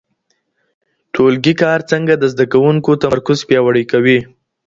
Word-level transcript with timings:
ټولګي 1.13 1.53
کار 1.61 1.79
څنګه 1.91 2.13
د 2.17 2.23
زده 2.33 2.45
کوونکو 2.53 2.99
تمرکز 3.03 3.39
پیاوړی 3.47 3.83
کوي؟ 3.91 4.19